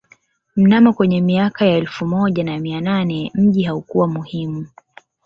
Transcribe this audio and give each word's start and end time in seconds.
Mnamo 0.55 0.93
kwenye 0.93 1.21
mika 1.21 1.65
ya 1.65 1.77
elfu 1.77 2.05
moja 2.05 2.43
na 2.43 2.59
mia 2.59 2.81
nane 2.81 3.31
mji 3.35 3.63
haukuwa 3.63 4.07
muhimu 4.07 4.67